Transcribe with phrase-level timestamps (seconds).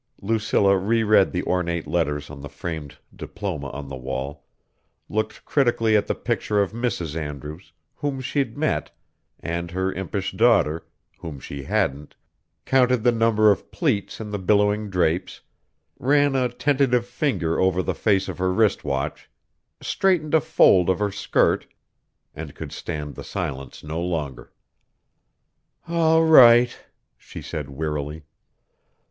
[0.19, 4.43] Lucilla reread the ornate letters on the framed diploma on the wall,
[5.07, 7.15] looked critically at the picture of Mrs.
[7.15, 8.89] Andrews whom she'd met
[9.41, 10.87] and her impish daughter
[11.19, 12.15] whom she hadn't
[12.65, 15.41] counted the number of pleats in the billowing drapes,
[15.99, 19.29] ran a tentative finger over the face of her wristwatch,
[19.81, 21.67] straightened a fold of her skirt...
[22.33, 24.51] and could stand the silence no longer.
[25.87, 26.75] "All right,"
[27.19, 28.23] she said wearily.